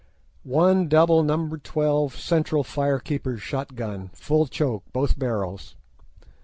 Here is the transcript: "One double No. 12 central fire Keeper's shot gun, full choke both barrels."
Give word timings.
"One 0.41 0.87
double 0.87 1.21
No. 1.21 1.55
12 1.61 2.15
central 2.17 2.63
fire 2.63 2.97
Keeper's 2.97 3.43
shot 3.43 3.75
gun, 3.75 4.09
full 4.15 4.47
choke 4.47 4.83
both 4.91 5.19
barrels." 5.19 5.75